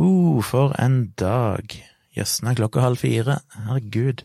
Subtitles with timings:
[0.00, 1.74] Uh, for en dag.
[2.16, 3.40] Jøssen, er klokka halv fire.
[3.66, 4.24] Herregud.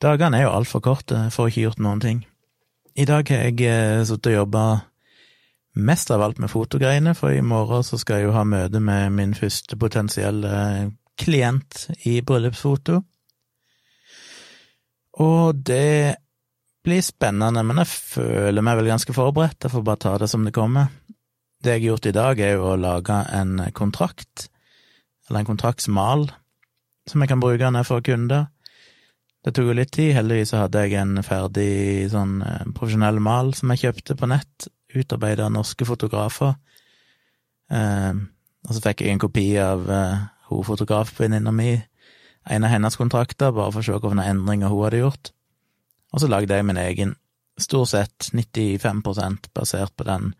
[0.00, 2.22] Dagene er jo altfor korte for ikke gjort noen ting.
[2.96, 4.62] I dag har jeg eh, sittet og jobba
[5.76, 9.12] mest av alt med fotogreiene, for i morgen så skal jeg jo ha møte med
[9.14, 12.96] min første potensielle klient i bryllupsfoto.
[15.20, 16.16] Og det
[16.80, 20.48] blir spennende, men jeg føler meg vel ganske forberedt, jeg får bare ta det som
[20.48, 20.88] det kommer.
[21.60, 24.46] Det jeg har gjort i dag, er jo å lage en kontrakt,
[25.28, 26.30] eller en kontraktsmal,
[27.10, 28.46] som jeg kan bruke når jeg får kunder.
[29.44, 33.72] Det tok jo litt tid, heldigvis hadde jeg en ferdig sånn eh, profesjonell mal som
[33.72, 36.56] jeg kjøpte på nett, utarbeidet av norske fotografer.
[37.72, 38.20] Eh,
[38.68, 41.72] og så fikk jeg en kopi av eh, hun mi,
[42.50, 45.32] en av hennes kontrakter, bare for å se hvilke endringer hun hadde gjort.
[46.12, 47.14] Og så lagde jeg min egen,
[47.60, 50.32] stort sett 95% basert på den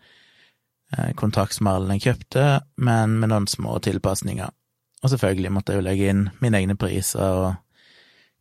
[0.97, 4.51] Eh, jeg kjøpte, men med noen små tilpasninger.
[5.03, 7.55] Og selvfølgelig måtte jeg jo legge inn mine egne priser og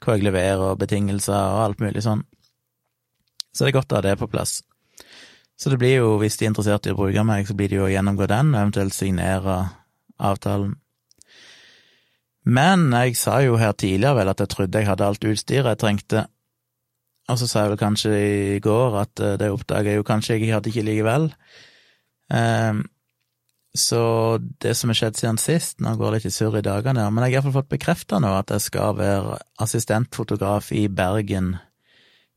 [0.03, 2.23] hva jeg leverer og betingelser og alt mulig sånn.
[3.53, 4.59] Så det er godt å ha det på plass.
[5.59, 7.79] Så det blir jo, hvis de er interessert i å bruke meg, så blir det
[7.79, 9.57] jo å gjennomgå den, og eventuelt signere
[10.15, 10.77] avtalen.
[12.47, 15.81] Men jeg sa jo her tidligere vel at jeg trodde jeg hadde alt utstyret jeg
[15.81, 16.27] trengte,
[17.29, 20.39] og så sa jeg vel kanskje i går at eh, det oppdaga jeg jo kanskje
[20.39, 21.27] jeg hadde ikke likevel.
[22.29, 22.85] Um,
[23.77, 27.05] så det som har skjedd siden sist, nå går det litt i surr i dagene,
[27.13, 31.53] men jeg har iallfall fått bekrefta nå at jeg skal være assistentfotograf i Bergen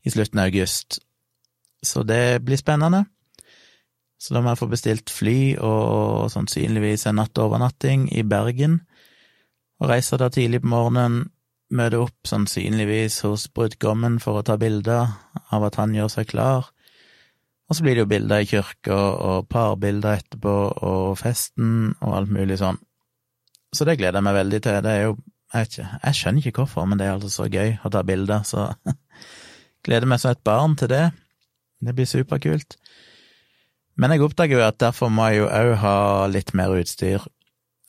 [0.05, 0.99] i slutten av august.
[1.83, 3.05] Så det blir spennende.
[4.21, 8.79] Så da må jeg få bestilt fly og sannsynligvis en nattovernatting i Bergen,
[9.81, 11.25] og reise da tidlig på morgenen,
[11.73, 15.09] møte opp sannsynligvis hos brudgommen for å ta bilder
[15.51, 16.69] av at han gjør seg klar,
[17.73, 20.51] og så blir det jo bilder i kirka og parbilder etterpå
[20.85, 22.77] og festen og alt mulig sånn.
[23.73, 24.77] Så det gleder jeg meg veldig til.
[24.85, 27.73] Det er jo jeg, ikke, jeg skjønner ikke hvorfor, men det er altså så gøy
[27.81, 28.67] å ta bilder, så
[29.89, 31.01] gleder meg som et barn til det.
[31.81, 32.77] Det blir superkult.
[33.97, 35.97] Men jeg oppdager jo at derfor må jeg jo òg ha
[36.29, 37.25] litt mer utstyr.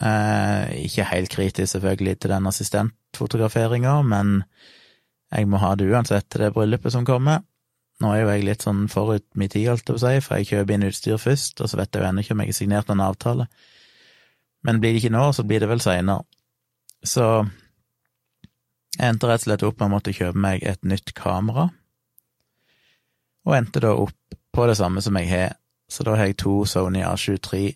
[0.01, 4.39] Eh, ikke helt kritisk, selvfølgelig, til den assistentfotograferinga, men
[5.29, 7.45] jeg må ha det uansett til det bryllupet som kommer.
[8.03, 10.41] Nå er jo jeg litt sånn forut min tid, holdt jeg på å si, for
[10.41, 12.59] jeg kjøper inn utstyr først, og så vet jeg jo ennå ikke om jeg har
[12.59, 13.47] signert noen avtale.
[14.67, 16.27] Men blir det ikke nå, så blir det vel seinere.
[17.05, 17.27] Så
[18.97, 21.69] jeg endte rett og slett opp med å måtte kjøpe meg et nytt kamera,
[23.45, 25.57] og endte da opp på det samme som jeg har,
[25.91, 27.75] så da har jeg to Sony A23.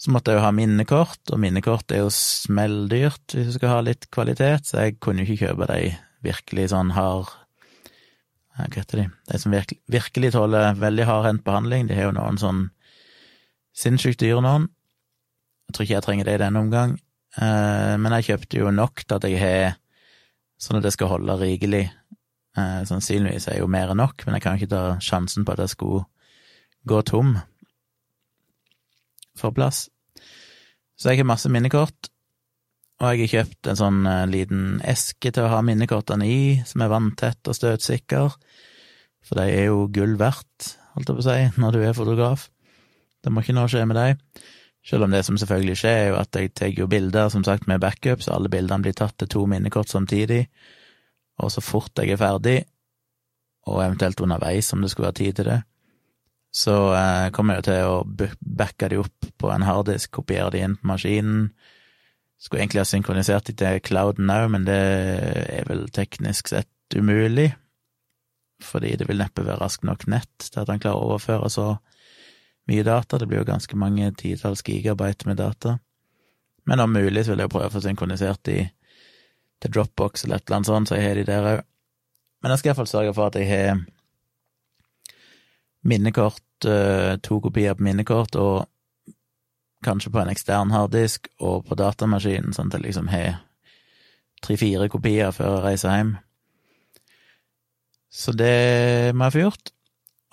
[0.00, 3.82] Så måtte jeg jo ha minnekort, og minnekort er jo smelldyrt hvis du skal ha
[3.84, 5.92] litt kvalitet, så jeg kunne jo ikke kjøpe de
[6.24, 7.30] virkelig sånn hard
[8.56, 12.38] hva heter de, de som virkelig, virkelig tåler veldig hardhendt behandling, de har jo noen
[12.40, 12.62] sånn
[13.76, 14.70] sinnssykt dyre noen.
[15.66, 16.94] Jeg tror ikke jeg trenger det i denne omgang,
[17.36, 19.76] eh, men jeg kjøpte jo nok til at jeg har
[20.62, 21.84] sånn at det skal holde rikelig.
[22.56, 25.64] Eh, sannsynligvis er jo mer enn nok, men jeg kan ikke ta sjansen på at
[25.66, 26.06] jeg skulle
[26.88, 27.36] gå tom
[29.36, 29.86] for plass.
[30.96, 32.08] Så jeg har masse minnekort,
[32.96, 36.84] og jeg har kjøpt en sånn uh, liten eske til å ha minnekortene i, som
[36.84, 38.36] er vanntett og støtsikker,
[39.26, 42.46] for de er jo gull verdt, holdt jeg på å si, når du er fotograf.
[43.20, 44.22] Det må ikke noe skje med deg.
[44.86, 47.66] Selv om det som selvfølgelig skjer, er jo at jeg tar jo bilder, som sagt,
[47.66, 50.44] med backup, så alle bildene blir tatt til to minnekort samtidig,
[51.42, 52.60] og så fort jeg er ferdig,
[53.66, 55.60] og eventuelt underveis om det skulle være tid til det,
[56.56, 60.62] så eh, kommer jeg jo til å backe de opp på en harddisk, kopiere de
[60.64, 61.48] inn på maskinen,
[62.38, 67.50] skulle egentlig ha synkronisert det til clouden òg, men det er vel teknisk sett umulig,
[68.62, 71.66] fordi det vil neppe være raskt nok nett til at han klarer å overføre så
[72.70, 73.18] mye data.
[73.18, 75.78] Det blir jo ganske mange titalls gigabyte med data.
[76.66, 78.62] Men om mulig så vil jeg prøve å få synkronisert de
[79.62, 81.60] til Dropbox eller et eller annet sånt, så jeg har de der òg.
[82.42, 83.84] Men jeg skal iallfall sørge for at jeg har
[85.86, 88.66] minnekort, eh, to kopier på minnekort, og
[89.86, 93.40] kanskje på en ekstern harddisk og på datamaskinen, sånn at jeg liksom har
[94.44, 96.12] tre-fire kopier før jeg reiser hjem.
[98.12, 99.72] Så det må jeg få gjort.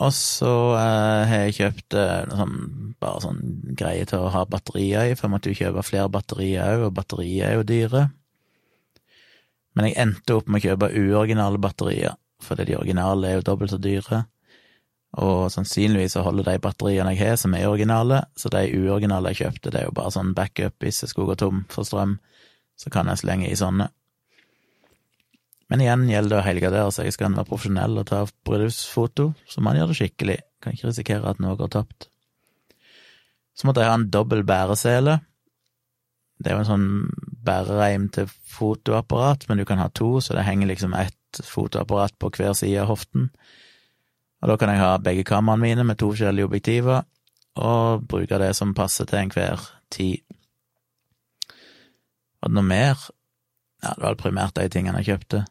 [0.04, 2.58] Og så eh, har jeg kjøpt eh, sånn,
[3.02, 3.42] bare sånn
[3.78, 6.96] greie til å ha batterier i, for jeg måtte jo kjøpe flere batterier òg, og
[6.98, 8.04] batterier er jo dyre.
[9.78, 13.74] Men jeg endte opp med å kjøpe uoriginale batterier, fordi de originale er jo dobbelt
[13.74, 14.26] så dyre
[15.14, 19.44] og sannsynligvis så holder de batteriene jeg har, som er originale, så de uoriginale jeg
[19.44, 22.16] kjøpte, det er jo bare sånn backup hvis jeg skulle gå tom for strøm,
[22.80, 23.92] så kan jeg slenge i sånne.
[25.70, 29.62] Men igjen gjelder det å helgardere seg, skal en være profesjonell og ta bryllupsfoto, så
[29.66, 32.10] man gjør det skikkelig, kan ikke risikere at noe går tapt.
[33.54, 35.20] Så måtte jeg ha en dobbel bæresele,
[36.44, 36.88] Det er jo en sånn
[37.46, 42.32] bærereim til fotoapparat, men du kan ha to, så det henger liksom ett fotoapparat på
[42.34, 43.30] hver side av hoften.
[44.44, 47.06] Og da kan jeg ha begge kameraene mine med to forskjellige objektiver,
[47.56, 49.62] og bruke det som passer til enhver
[49.94, 50.20] tid.
[52.42, 53.00] Var det noe mer?
[53.84, 55.46] Ja, det var primært de tingene jeg kjøpte.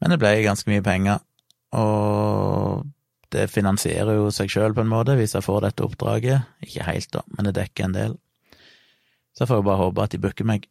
[0.00, 1.22] Men det ble ganske mye penger,
[1.76, 2.84] og
[3.32, 6.48] det finansierer jo seg sjøl på en måte, hvis jeg får dette oppdraget.
[6.66, 8.18] Ikke helt, da, men det dekker en del.
[9.32, 10.66] Så jeg får jo bare håpe at de booker meg.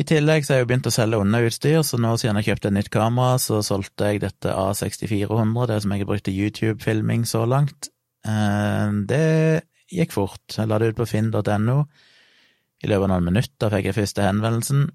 [0.00, 2.70] I tillegg så har jeg jo begynt å selge underutstyr, så nå siden jeg kjøpte
[2.70, 7.26] et nytt kamera, så solgte jeg dette A6400, det som jeg har brukt til YouTube-filming
[7.28, 7.90] så langt.
[8.24, 9.26] Eh, det
[9.92, 10.56] gikk fort.
[10.56, 11.76] Jeg la det ut på finn.no.
[12.80, 14.88] I løpet av noen minutter fikk jeg første henvendelsen.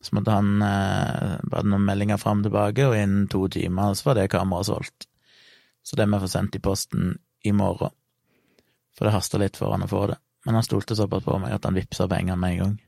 [0.00, 4.08] Så måtte han eh, bare noen meldinger fram og tilbake, og innen to timer så
[4.08, 5.10] var det kameraet solgt.
[5.84, 7.92] Så det må jeg få sendt i posten i morgen.
[8.96, 10.22] For det haster litt for han å få det.
[10.46, 12.78] Men han stolte såpass på meg at han vippsa pengene med en gang.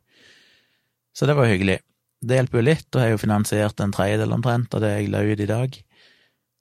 [1.12, 1.78] Så det var hyggelig.
[2.22, 5.10] Det hjelper jo litt, og jeg har jo finansiert en tredjedel omtrent av det jeg
[5.12, 5.78] la ut i dag.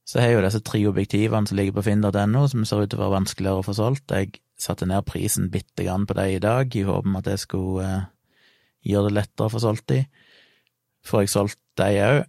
[0.07, 2.99] Så jeg har jo disse tre objektivene som ligger på finn.no, som ser ut til
[2.99, 4.11] å være vanskeligere å få solgt.
[4.11, 7.43] Jeg satte ned prisen bitte grann på dem i dag, i håp om at jeg
[7.45, 8.09] skulle eh,
[8.91, 10.01] gjøre det lettere å få solgt de.
[11.07, 12.19] Får jeg solgt de òg,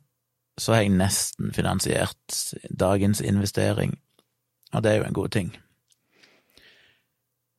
[0.61, 3.97] så har jeg nesten finansiert dagens investering,
[4.73, 5.53] og det er jo en god ting.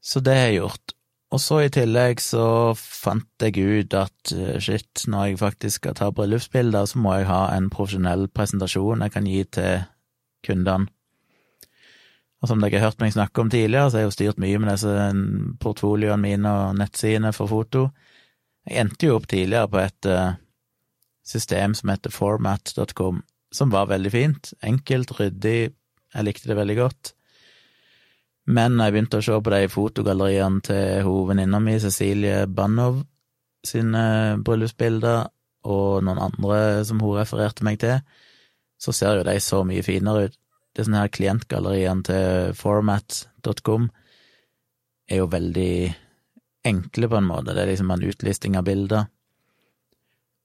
[0.03, 0.93] Så det har jeg gjort.
[1.33, 2.45] Og så i tillegg så
[2.77, 7.29] fant jeg ut at eh, shit, når jeg faktisk skal ta bryllupsbilder, så må jeg
[7.31, 9.87] ha en profesjonell presentasjon jeg kan gi til
[10.45, 10.91] kundene.
[12.43, 14.59] Og som dere har hørt meg snakke om tidligere, så har jeg jo styrt mye
[14.59, 14.93] med disse
[15.63, 17.85] portfolioene mine og nettsidene for foto.
[18.67, 20.35] Jeg endte jo opp tidligere på et uh,
[21.23, 23.21] system som heter format.com,
[23.55, 24.51] som var veldig fint.
[24.59, 27.13] Enkelt, ryddig, jeg likte det veldig godt.
[28.43, 32.99] Men jeg begynte å se på de fotogalleriene til hovedvenninna mi, Cecilie Banov,
[33.63, 34.03] sine
[34.43, 35.29] bryllupsbilder,
[35.63, 38.01] og noen andre som hun refererte meg til,
[38.75, 40.39] så ser jo de så mye finere ut.
[40.73, 43.87] Det sånne her klientgalleriene til format.com
[45.07, 45.75] er jo veldig
[46.67, 47.53] enkle, på en måte.
[47.53, 49.05] Det er liksom en utlisting av bilder.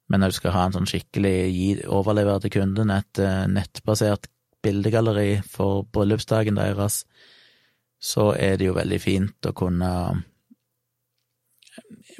[0.08, 4.28] Men når du skal ha en sånn skikkelig overlevere til kunden et uh, nettbasert
[4.64, 7.02] bildegalleri for bryllupsdagen deres,
[7.98, 9.92] så er det jo veldig fint å kunne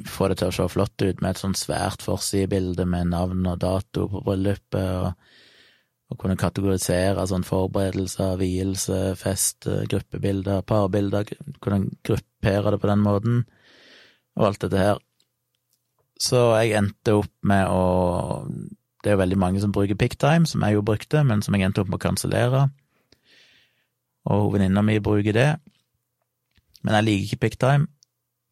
[0.07, 3.59] få det til å se flott ut med et sånt svært forsidebilde med navn og
[3.61, 5.13] dato på bryllupet, og,
[6.09, 11.31] og kunne kategorisere sånn forberedelser, vielse, fest, gruppebilder, parbilder,
[11.63, 13.43] kunne gruppere det på den måten,
[14.39, 15.03] og alt dette her.
[16.19, 18.45] Så jeg endte opp med å
[18.99, 21.63] Det er jo veldig mange som bruker Picktime, som jeg jo brukte, men som jeg
[21.63, 22.65] endte opp med å kansellere.
[24.25, 25.49] Og venninna mi bruker det.
[26.83, 27.87] Men jeg liker ikke Picktime,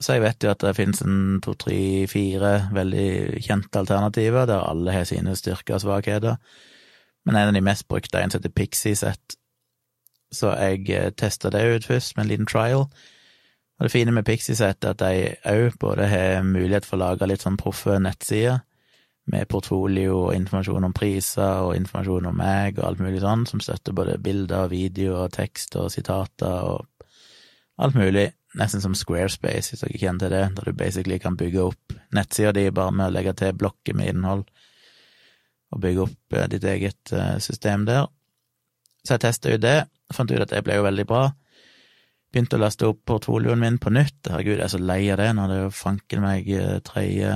[0.03, 4.61] så jeg vet jo at det finnes en to, tre, fire veldig kjente alternativer, der
[4.67, 6.37] alle har sine styrker og svakheter.
[7.25, 9.37] Men en av de mest brukte er en som heter Pixie-sett.
[10.31, 12.85] Så jeg eh, testa det ut først med en liten trial.
[13.77, 17.29] Og det fine med Pixie-sett er at de òg både har mulighet for å lage
[17.29, 18.61] litt sånn proffe nettsider,
[19.27, 23.62] med portfolio og informasjon om priser og informasjon om meg og alt mulig sånn, som
[23.63, 26.85] støtter både bilder, videoer, tekst og sitater og
[27.83, 28.29] alt mulig.
[28.57, 32.53] Nesten som Squarespace, hvis dere kjenner til det, der du basically kan bygge opp nettsida
[32.55, 34.46] di bare med å legge til blokker med innhold,
[35.75, 38.07] og bygge opp eh, ditt eget eh, system der.
[39.03, 39.81] Så jeg testa ut det,
[40.15, 41.25] fant ut at det ble jo veldig bra.
[42.31, 44.31] Begynte å laste opp portfolioen min på nytt.
[44.31, 47.36] Herregud, jeg er så lei av det det er jo fanken meg eh, tredje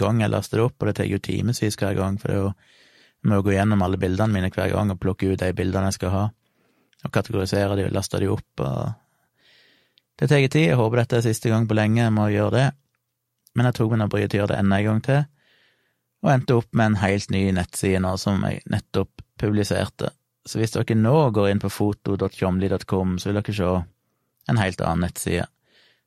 [0.00, 2.42] gang jeg laster det opp, og det tar jo timevis hver gang, for det er
[2.42, 2.54] jo
[3.24, 5.88] jeg må jo gå gjennom alle bildene mine hver gang og plukke ut de bildene
[5.88, 6.24] jeg skal ha,
[7.04, 8.92] og kategorisere de og laste de opp og
[10.20, 12.66] det tar tid, jeg håper dette er siste gang på lenge jeg må gjøre det,
[13.58, 15.24] men jeg tok meg nå bryet til å gjøre det enda en gang til,
[16.24, 20.12] og endte opp med en helt ny nettside nå som jeg nettopp publiserte.
[20.46, 23.72] Så hvis dere nå går inn på foto.tjomli.com, så vil dere se
[24.52, 25.48] en helt annen nettside,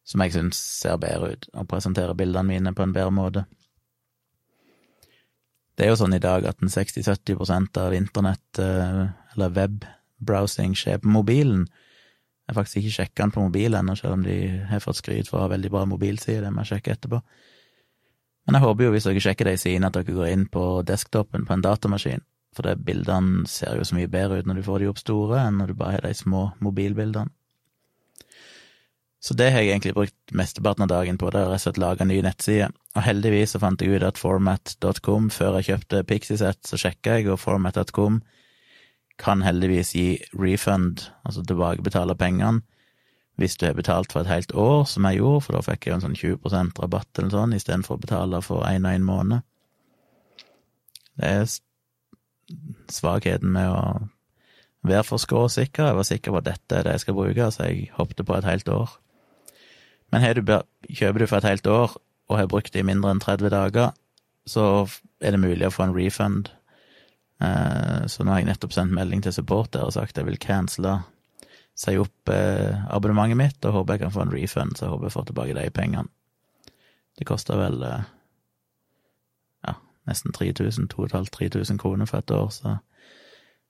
[0.07, 3.43] som jeg syns ser bedre ut, og presenterer bildene mine på en bedre måte.
[5.77, 9.03] Det er jo sånn i dag at 60-70% av internett, eh,
[9.35, 11.67] eller webbrowsing, skjer på mobilen,
[12.47, 14.35] jeg har faktisk ikke sjekka den på mobil ennå, selv om de
[14.69, 17.19] har fått skryt for å ha veldig bra mobilside, det må jeg sjekke etterpå.
[18.47, 21.43] Men jeg håper jo, hvis dere sjekker de sidene, at dere går inn på desktopen
[21.43, 22.23] på en datamaskin,
[22.55, 25.41] for det bildene ser jo så mye bedre ut når du får de opp store,
[25.43, 27.33] enn når du bare har de små mobilbildene.
[29.19, 31.81] Så det har jeg egentlig brukt mesteparten av dagen på, det er rett og slett
[31.81, 36.61] laga ny nettside, og heldigvis så fant jeg ut at format.com, før jeg kjøpte Pixieset,
[36.69, 38.21] så sjekka jeg, og format.com
[39.17, 40.07] kan heldigvis gi
[40.37, 42.61] refund, altså tilbakebetale pengene,
[43.37, 45.91] hvis du har betalt for et helt år, som jeg gjorde, for da fikk jeg
[45.91, 49.45] jo en sånn 20% rabatt eller sånn, istedenfor å betale for én og én måned.
[51.17, 51.45] Det er
[52.93, 53.81] svakheten med å
[54.87, 55.91] være for skråsikker.
[55.91, 58.37] Jeg var sikker på at dette er det jeg skal bruke, så jeg hoppet på
[58.37, 58.97] et helt år.
[60.11, 60.53] Men du,
[60.89, 61.97] kjøper du for et helt år
[62.27, 63.91] og har brukt det i mindre enn 30 dager,
[64.47, 64.87] så
[65.19, 66.49] er det mulig å få en refund.
[67.43, 70.99] Eh, så nå har jeg nettopp sendt melding til support og sagt jeg vil cancele,
[71.77, 75.09] si opp eh, abonnementet mitt, og håper jeg kan få en refund, så jeg håper
[75.09, 76.13] jeg får tilbake de pengene.
[77.17, 78.07] Det koster vel eh,
[79.67, 79.75] ja,
[80.09, 82.77] nesten 3000, 2500-3000 kroner for et år, så,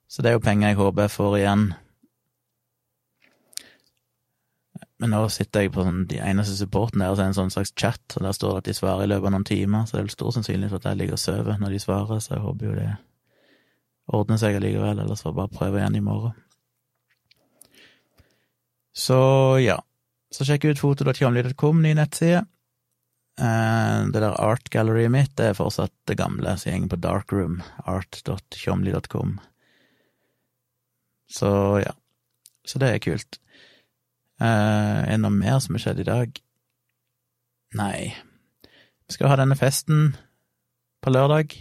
[0.07, 1.67] så det er jo penger jeg håper jeg får igjen
[4.97, 7.53] Men nå sitter jeg på sånn, de eneste supporten der, og så er en sånn
[7.53, 9.93] slags chat, og der står det at de svarer i løpet av noen timer, så
[9.93, 12.33] det er vel stor sannsynlighet for at jeg ligger og sover når de svarer, så
[12.33, 12.89] jeg håper jo det
[14.17, 16.35] ordner seg allikevel, ellers får jeg bare prøve igjen i morgen.
[18.97, 19.19] Så
[19.61, 19.77] ja,
[20.33, 22.41] så sjekk ut foto.tjomli.com, ny nettside.
[23.37, 27.59] Eh, det der art galleryet mitt det er fortsatt det gamle, jeg går på darkroom,
[27.85, 29.37] art.tjomli.com.
[31.29, 31.51] Så
[31.83, 31.93] ja,
[32.65, 33.37] så det er kult.
[34.37, 36.41] Uh, er det noe mer som har skjedd i dag?
[37.77, 38.13] Nei.
[39.07, 40.11] Vi skal ha denne festen
[41.01, 41.55] på lørdag.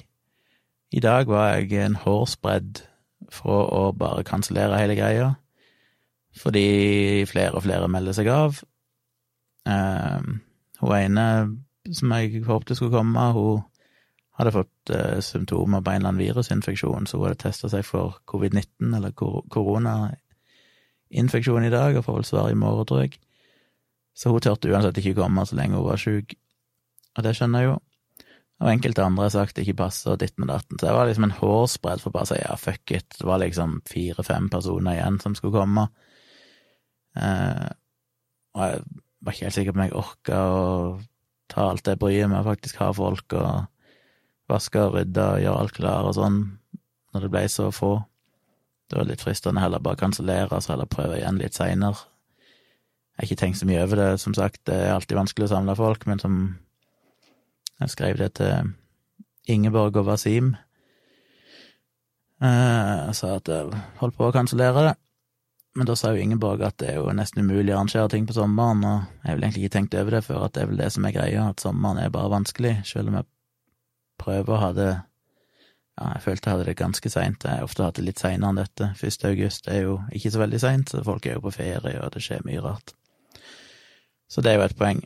[0.93, 2.83] I dag var jeg en hårsbredd
[3.33, 5.31] fra å bare kansellere hele greia,
[6.37, 8.61] fordi flere og flere melder seg av.
[9.67, 10.37] Uh,
[10.83, 11.27] hun ene
[11.95, 13.65] som jeg håpte skulle komme, hun
[14.37, 18.21] hadde fått uh, symptomer på en eller annen virusinfeksjon, så hun hadde testa seg for
[18.29, 19.97] covid-19, eller korona,
[21.11, 23.21] infeksjon i dag, og får vel svar i morgen, tror jeg.
[24.17, 26.35] Så hun turte uansett ikke komme så lenge hun var sjuk,
[27.17, 27.77] og det skjønner jeg jo.
[28.57, 30.79] Og enkelte andre har sagt det ikke passer, og ditt med datten.
[30.79, 33.09] Så det var liksom en hårsbredd for bare å si ja, fuck it.
[33.19, 35.85] Det var liksom fire-fem personer igjen som skulle komme.
[37.21, 37.67] Eh,
[38.57, 38.81] og jeg
[39.21, 40.65] var ikke helt sikker på om jeg orka å
[41.53, 43.69] ta alt det bryet med å faktisk ha folk og
[44.51, 46.41] vaske og rydde og gjøre alt klar og sånn,
[47.13, 47.93] når det ble så få.
[48.87, 52.07] Det var litt fristende heller bare kansellere, så heller prøve igjen litt seinere.
[53.17, 55.55] Jeg har ikke tenkt så mye over det, som sagt, det er alltid vanskelig å
[55.55, 56.39] samle folk, men som
[57.77, 58.71] Jeg skrev det til
[59.53, 60.55] Ingeborg og Wasim.
[62.41, 64.95] Eh, jeg sa at jeg holdt på å kansellere det,
[65.77, 68.37] men da sa jo Ingeborg at det er jo nesten umulig å arrangere ting på
[68.37, 70.81] sommeren, og jeg har vel egentlig ikke tenkt over det før, at det er vel
[70.81, 73.29] det som er greia, at sommeren er bare vanskelig, selv om jeg
[74.25, 74.91] prøver å ha det
[75.97, 77.45] ja, jeg følte jeg hadde det ganske seint.
[77.45, 78.91] Jeg har ofte hatt det litt seinere enn dette.
[79.01, 79.23] 1.
[79.31, 82.25] august er jo ikke så veldig seint, så folk er jo på ferie, og det
[82.25, 82.93] skjer mye rart.
[84.29, 85.01] Så det er jo et poeng.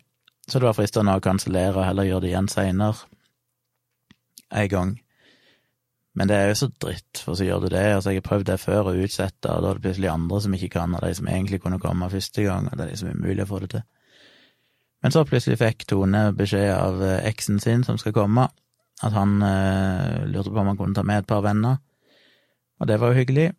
[0.48, 3.06] Så det var fristende å kansellere og heller gjøre det igjen seinere.
[4.50, 4.96] En gang.
[6.18, 7.84] Men det er jo så dritt, for så gjør du det.
[7.94, 10.56] Altså, jeg har prøvd det før å utsette, og da er det plutselig andre som
[10.56, 13.46] ikke kan, og de som egentlig kunne komme første gang, og det er liksom umulig
[13.46, 13.84] å få det til.
[15.00, 18.48] Men så plutselig fikk Tone beskjed av eh, eksen sin som skal komme,
[19.00, 21.80] at han eh, lurte på om han kunne ta med et par venner,
[22.80, 23.50] og det var jo hyggelig.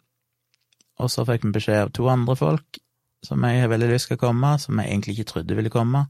[1.01, 2.81] Og så fikk vi beskjed av to andre folk
[3.25, 6.07] som jeg har veldig lyst til å komme, som jeg egentlig ikke trodde ville komme,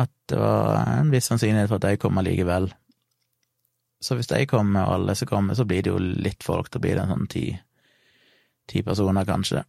[0.00, 2.70] at det var en viss sannsynlighet for at de kommer likevel.
[4.00, 6.80] Så hvis de kommer, og alle som kommer, så blir det jo litt folk, da
[6.82, 7.44] blir det en sånn ti,
[8.68, 9.62] ti personer, kanskje,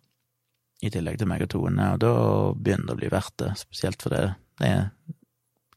[0.84, 2.16] i tillegg til meg og Tone, og da
[2.56, 4.26] begynner det å bli verdt det, spesielt for det,
[4.60, 4.90] det er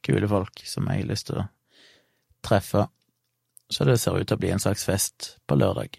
[0.06, 1.46] kule folk som jeg har lyst til å
[2.44, 2.86] treffe,
[3.68, 5.98] så det ser ut til å bli en slags fest på lørdag.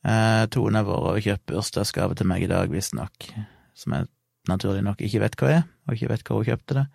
[0.00, 3.26] Eh, Tone har vært og kjøpt bursdagsgave til meg i dag, visstnok,
[3.76, 4.08] som jeg
[4.48, 6.86] naturlig nok ikke vet hva er, og ikke vet hvor hun kjøpte det.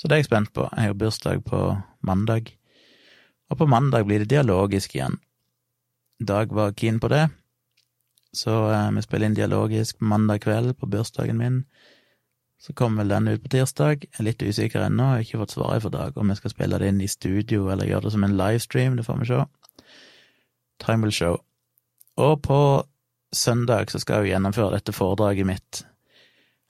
[0.00, 0.64] Så det er jeg spent på.
[0.72, 1.60] Jeg har bursdag på
[2.06, 2.54] mandag,
[3.50, 5.20] og på mandag blir det dialogisk igjen.
[6.20, 7.28] Dag var keen på det,
[8.36, 11.62] så eh, vi spiller inn dialogisk mandag kveld på bursdagen min.
[12.60, 14.04] Så kommer vel den ut på tirsdag.
[14.04, 16.80] Jeg er litt usikker ennå, har ikke fått svaret for dag om jeg skal spille
[16.80, 19.44] det inn i studio eller gjøre det som en livestream, det får vi se.
[20.84, 21.38] Time will show.
[22.20, 22.60] Og på
[23.32, 25.84] søndag så skal jeg jo gjennomføre dette foredraget mitt.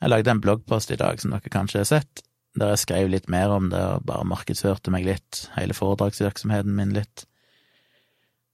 [0.00, 2.22] Jeg lagde en bloggpost i dag som dere kanskje har sett,
[2.58, 6.94] der jeg skrev litt mer om det og bare markedsførte meg litt, hele foredragsvirksomheten min
[6.94, 7.26] litt.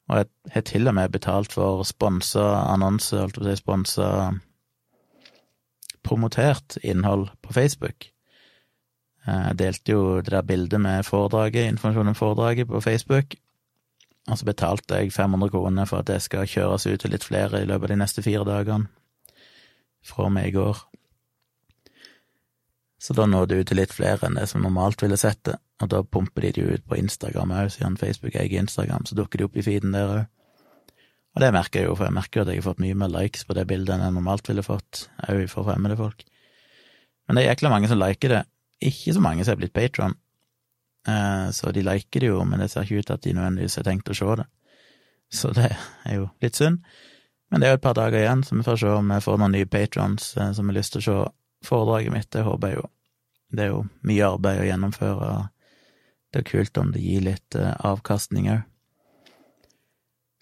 [0.09, 4.09] Og jeg har til og med betalt for sponsa annonse, holdt på å si sponsa
[6.07, 8.09] promotert innhold på Facebook.
[9.27, 13.35] Jeg delte jo det der bildet med foredraget, informasjon om foredraget på Facebook,
[14.27, 17.63] og så betalte jeg 500 kroner for at det skal kjøres ut til litt flere
[17.63, 18.87] i løpet av de neste fire dagene,
[20.07, 20.79] fra meg i går.
[23.03, 25.59] Så da nådde det ut til litt flere enn det som normalt ville sett det,
[25.83, 29.43] og da pumper de det ut på Instagram òg, siden Facebook eier Instagram, så dukker
[29.43, 30.25] de opp i feeden der òg.
[31.37, 33.12] Og det merker jeg jo, for jeg merker jo at jeg har fått mye mer
[33.12, 36.23] likes på det bildet enn jeg normalt ville fått, òg for fremmede folk.
[37.28, 38.45] Men det er jækla mange som liker det.
[38.88, 40.14] Ikke så mange som er blitt patron,
[41.09, 43.76] eh, så de liker det jo, men det ser ikke ut til at de nødvendigvis
[43.76, 44.47] har tenkt å se det.
[45.37, 45.69] Så det
[46.09, 46.81] er jo litt synd.
[47.50, 49.40] Men det er jo et par dager igjen, så vi får se om jeg får
[49.43, 52.31] noen nye patrons eh, som har lyst til å se foredraget mitt.
[52.33, 52.87] Det håper jeg jo.
[53.52, 55.35] Det er jo mye arbeid å gjennomføre.
[56.33, 58.64] Det er kult om det gir litt eh, avkastning òg.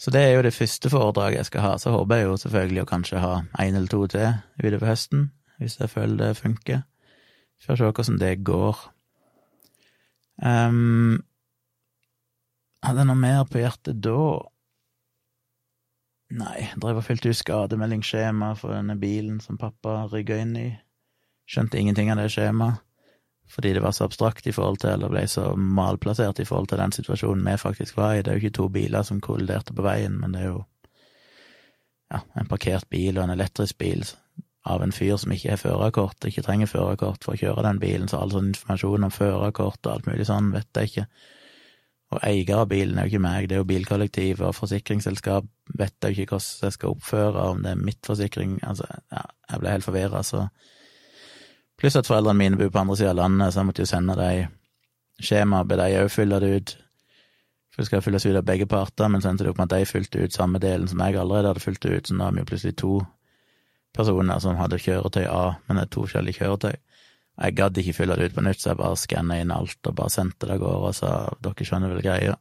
[0.04, 1.76] Så det er jo det første foredraget jeg skal ha.
[1.80, 5.78] Så håper jeg jo selvfølgelig å kanskje ha én eller to til utover høsten, hvis
[5.80, 6.82] jeg føler det funker.
[7.64, 8.82] Får se hvordan det går.
[10.44, 11.22] Um,
[12.84, 14.18] hadde jeg noe mer på hjertet da?
[16.36, 20.70] Nei, drev og fylte ut skademeldingsskjema for denne bilen som pappa rygga inn i.
[21.48, 22.83] Skjønte ingenting av det skjemaet
[23.50, 26.80] fordi det var så abstrakt i forhold til, eller ble så malplassert i forhold til
[26.80, 28.22] den situasjonen vi faktisk var i.
[28.22, 30.64] Det er jo ikke to biler som kolliderte på veien, men det er jo
[32.12, 34.04] ja, en parkert bil og en elektrisk bil
[34.64, 38.08] av en fyr som ikke har førerkort, ikke trenger førerkort for å kjøre den bilen,
[38.08, 41.06] så all sånn informasjon om førerkort og alt mulig sånn vet jeg ikke.
[42.14, 45.46] Og eier av bilen er jo ikke meg, det er jo bilkollektiv og forsikringsselskap,
[45.76, 49.24] vet jeg jo ikke hvordan jeg skal oppføre, om det er mitt forsikring, altså, ja,
[49.50, 50.46] jeg ble helt forvirra, så
[51.84, 54.14] Pluss at foreldrene mine bor på andre sida av landet, så jeg måtte jo sende
[54.16, 54.52] dem
[55.20, 56.70] skjema, be dem òg fylle det ut.
[57.68, 59.82] For det skal fylles ut av begge parter, men så endte det opp med at
[59.82, 62.40] de fylte ut samme delen som jeg allerede hadde fylt ut, så nå var vi
[62.40, 62.92] jo plutselig to
[63.92, 66.78] personer som hadde kjøretøy A, men det er to forskjellige kjøretøy.
[67.34, 69.96] Jeg gadd ikke fylle det ut på nytt, så jeg bare skanna inn alt og
[69.98, 71.10] bare sendte det av gårde og sa
[71.44, 72.38] dere skjønner vel greia,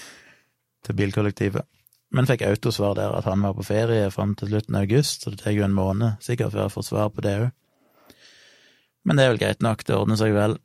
[0.88, 1.70] til bilkollektivet.
[2.10, 5.30] Men fikk autosvar der at han var på ferie fram til slutten av august, så
[5.30, 7.54] det tar jo en måned sikkert før jeg får svar på det òg.
[9.06, 10.56] Men det er vel greit nok, det ordner seg vel.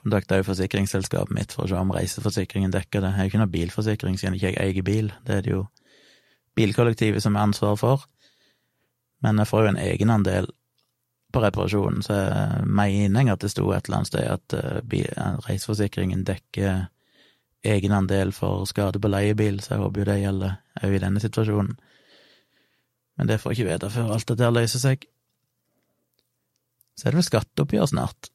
[0.00, 3.12] Kontakta jo forsikringsselskapet mitt for å se om reiseforsikringen dekker det.
[3.12, 5.62] Jeg har jo ikke noe bilforsikring siden ikke jeg eier bil, det er det jo
[6.58, 8.04] bilkollektivet som har ansvaret for.
[9.24, 10.50] Men jeg får jo en egenandel
[11.34, 16.26] på reparasjonen, så jeg mener at det sto et eller annet sted at uh, reiseforsikringen
[16.26, 16.84] dekker
[17.64, 21.74] egenandel for skade på leiebil, så jeg håper jo det gjelder òg i denne situasjonen.
[23.16, 25.06] Men det får jeg ikke vite før alt dette løser seg.
[26.94, 28.30] Så er det vel skatteoppgjør snart.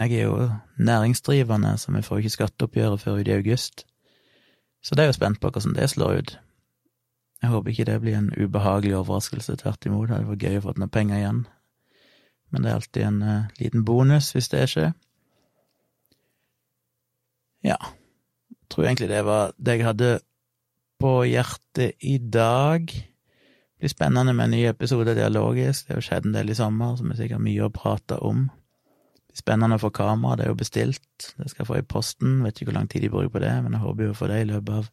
[0.00, 3.84] Jeg er jo næringsdrivende, så vi får ikke skatteoppgjøret før ut i august.
[4.82, 6.38] Så det er jo spent på hvordan det slår ut.
[7.42, 10.64] Jeg håper ikke det blir en ubehagelig overraskelse, tvert imot, det hadde vært gøy å
[10.64, 11.44] få noen penger igjen.
[12.50, 14.92] Men det er alltid en uh, liten bonus hvis det skjer.
[17.64, 20.10] Ja, jeg tror egentlig det var det jeg hadde
[21.00, 22.92] på hjertet i dag
[23.80, 25.86] blir spennende med en ny episode dialogisk.
[25.86, 28.46] Det har jo skjedd en del i sommer, som er sikkert mye å prate om.
[29.16, 31.30] Det blir spennende å få kamera, det er jo bestilt.
[31.36, 32.40] Det skal jeg få i posten.
[32.44, 34.28] Vet ikke hvor lang tid de bruker på det, men jeg håper jo å få
[34.30, 34.90] det i løpet av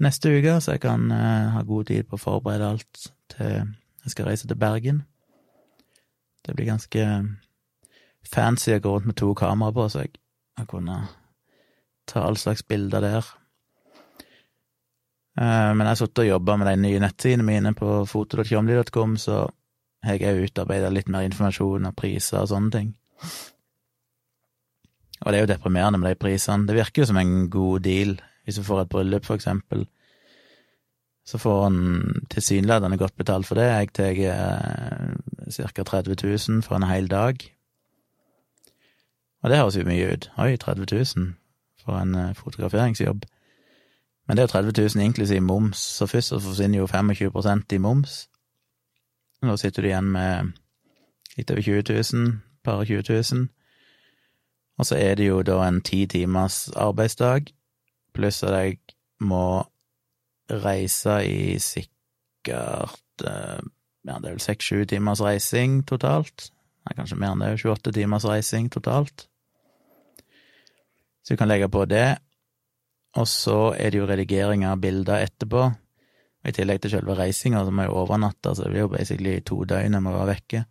[0.00, 4.14] neste uke, så jeg kan uh, ha god tid på å forberede alt til jeg
[4.14, 5.02] skal reise til Bergen.
[6.46, 7.02] Det blir ganske
[8.24, 10.16] fancy å gå rundt med to kameraer på seg.
[10.56, 11.02] Å kunne
[12.08, 13.28] ta all slags bilder der.
[15.38, 19.44] Eh, men jeg har sittet og jobba med de nye nettsidene mine på foto.tjomli.com, så
[20.04, 22.90] har jeg òg utarbeida litt mer informasjon og priser og sånne ting.
[25.20, 26.66] Og det er jo deprimerende med de prisene.
[26.66, 28.14] Det virker jo som en god deal.
[28.44, 29.84] Hvis du får et bryllup, for eksempel,
[31.28, 31.80] så får en
[32.32, 33.68] tilsynelatende godt betalt for det.
[33.68, 34.14] Jeg tar
[35.76, 35.82] ca.
[35.82, 36.16] 30
[36.48, 37.36] 000 for en hel dag.
[39.42, 40.30] Og det høres jo mye ut.
[40.38, 41.28] Oi, 30 000
[41.84, 43.24] for en eh, fotograferingsjobb.
[44.30, 47.78] Men det er jo 30 000 inklusiv moms, så først så forsvinner jo 25% i
[47.78, 48.28] moms.
[49.42, 50.52] Nå sitter du igjen med
[51.34, 51.82] litt over 20
[52.14, 53.48] 000, par 20 000.
[54.78, 57.50] Og så er det jo da en ti timers arbeidsdag,
[58.14, 58.78] pluss at jeg
[59.18, 59.64] må
[60.62, 63.58] reise i sikkert eh,
[64.06, 66.52] ja, det er vel seks-sju timers reising totalt.
[66.86, 69.26] Nei, kanskje mer enn det, 28 timers reising totalt.
[71.26, 72.20] Så du kan legge på det,
[73.18, 75.64] og så er det jo redigering av bilder etterpå.
[76.46, 79.64] I tillegg til selve reisinga, så må jeg overnatte, så det blir jo basically to
[79.68, 80.64] døgn jeg må være vekke.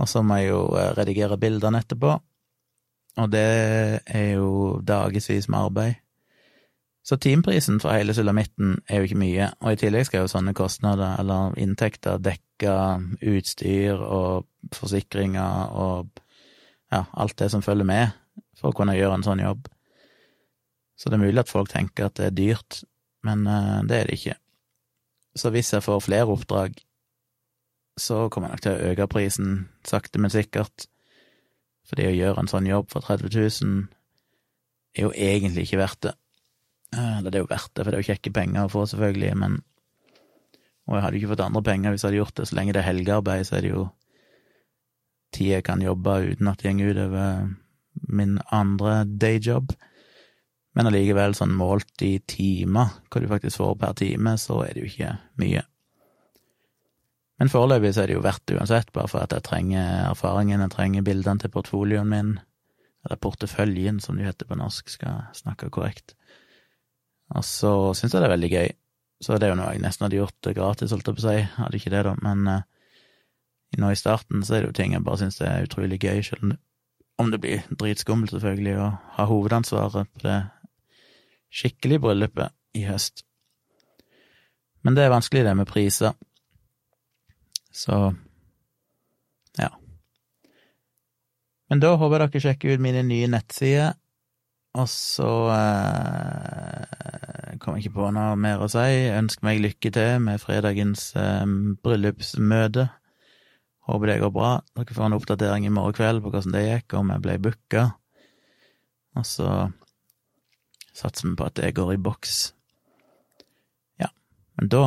[0.00, 2.14] Og så må jeg jo eh, redigere bildene etterpå,
[3.20, 3.48] og det
[4.06, 5.98] er jo dagevis med arbeid.
[7.04, 10.54] Så timeprisen for hele sulamitten er jo ikke mye, og i tillegg skal jo sånne
[10.56, 12.74] kostnader, eller inntekter, dekke
[13.32, 16.20] utstyr og forsikringer og
[16.92, 18.16] ja, alt det som følger med
[18.58, 19.68] for å kunne gjøre en sånn jobb.
[21.00, 22.82] Så det er mulig at folk tenker at det er dyrt,
[23.24, 24.36] men eh, det er det ikke.
[25.38, 26.76] Så hvis jeg får flere oppdrag,
[28.00, 29.54] så kommer jeg nok til å øke prisen
[29.86, 30.86] sakte, men sikkert.
[31.88, 33.80] Fordi å gjøre en sånn jobb for 30 000
[34.98, 36.14] er jo egentlig ikke verdt det.
[36.94, 38.86] Eh, Eller det er jo verdt det, for det er jo kjekke penger å få,
[38.92, 39.60] selvfølgelig, men
[40.88, 42.44] Og jeg hadde jo ikke fått andre penger hvis jeg hadde gjort det.
[42.48, 43.82] Så lenge det er helgearbeid, så er det jo
[45.30, 47.52] tid jeg kan jobbe uten at det går utover
[48.10, 49.70] min andre dayjob.
[50.80, 54.80] Men allikevel, sånn målt i timer, hva du faktisk får per time, så er det
[54.80, 55.10] jo ikke
[55.42, 55.60] mye.
[57.36, 60.62] Men foreløpig så er det jo verdt det uansett, bare for at jeg trenger erfaringen,
[60.64, 62.30] jeg trenger bildene til portfolioen min,
[63.04, 66.14] eller porteføljen, som det heter på norsk, skal snakke korrekt.
[67.36, 68.72] Og så syns jeg det er veldig gøy.
[69.20, 71.42] Så det er jo noe jeg nesten hadde gjort gratis, holdt jeg på å si.
[71.58, 72.64] Hadde ikke det, da, men eh,
[73.84, 76.56] nå i starten så er det jo ting jeg bare syns er utrolig gøy, selv
[77.20, 78.88] om det, blir dritskummelt, selvfølgelig, å
[79.18, 80.38] ha hovedansvaret på det
[81.50, 83.24] skikkelige bryllupet i høst.
[84.82, 86.14] Men det er vanskelig, det med priser.
[87.70, 87.96] Så
[89.58, 89.70] ja.
[91.70, 93.92] Men da håper jeg dere sjekker ut mine nye nettsider,
[94.78, 99.10] og så eh, kommer jeg ikke på noe mer å si.
[99.10, 101.46] Ønsk meg lykke til med fredagens eh,
[101.82, 102.86] bryllupsmøte.
[103.90, 104.52] Håper det går bra.
[104.78, 107.88] Dere får en oppdatering i morgen kveld på hvordan det gikk, om jeg ble booka.
[109.18, 109.50] Og så
[110.96, 112.40] satser vi på at det går i boks.
[114.00, 114.10] Ja,
[114.58, 114.84] men da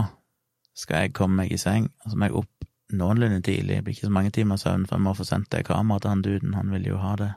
[0.78, 3.78] skal jeg komme meg i seng, og så må jeg opp noenlunde tidlig.
[3.78, 6.14] Det blir ikke så mange timer søvn, for jeg må få sendt det kameraet til
[6.14, 6.54] han duden.
[6.58, 7.32] Han vil jo ha det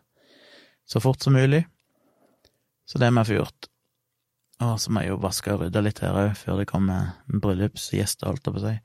[0.86, 1.64] så fort som mulig.
[2.86, 3.70] Så det må jeg få gjort.
[4.64, 8.30] Og så må jeg jo vaske og rydde litt her òg, før det kommer bryllupsgjester,
[8.30, 8.76] holdt jeg på å si.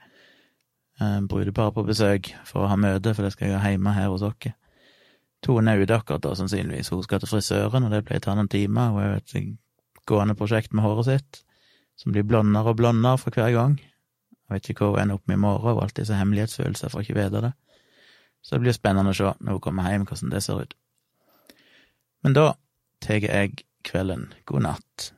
[1.02, 4.10] Eh, Brudepar på besøk for å ha møte, for det skal jeg ha hjemme her
[4.12, 4.56] hos dere.
[5.41, 6.91] Tone er ute akkurat da, sannsynligvis.
[6.94, 8.91] Hun skal til frisøren, og det pleier å ta noen timer.
[8.91, 9.32] Hun er jo et
[10.12, 11.41] gående prosjekt med håret sitt,
[12.00, 13.80] som blir blondere og blondere for hver gang.
[13.80, 16.93] Jeg vet ikke hvor hun ender opp med i morgen, og alltid så hemmelighetsfølelse, jeg
[16.93, 17.54] får ikke vite det.
[18.41, 20.76] Så det blir spennende å se når hun kommer hjem, hvordan det ser ut.
[22.26, 22.45] Men da
[23.02, 25.12] tar jeg kvelden god natt.